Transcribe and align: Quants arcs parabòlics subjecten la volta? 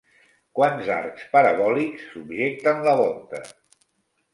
Quants 0.59 0.89
arcs 0.95 1.29
parabòlics 1.37 2.11
subjecten 2.17 2.85
la 2.91 3.01
volta? 3.05 3.49